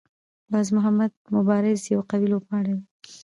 باز 0.51 0.67
محمد 0.75 1.11
مبارز 1.35 1.79
یو 1.93 2.01
قوي 2.09 2.27
لوبغاړی 2.33 2.73
دی. 2.79 2.85